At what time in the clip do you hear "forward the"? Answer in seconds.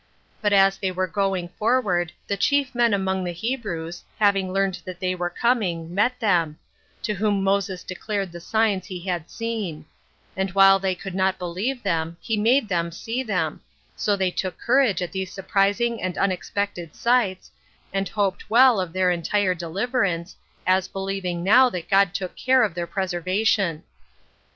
1.49-2.35